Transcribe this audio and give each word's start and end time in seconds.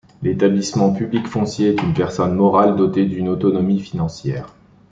L'établissement 0.23 0.91
public 0.93 1.27
foncier 1.27 1.67
est 1.75 1.81
une 1.83 1.93
personne 1.93 2.33
morale 2.33 2.75
dotée 2.75 3.05
d'une 3.05 3.27
autonomie 3.29 3.79
financière. 3.79 4.51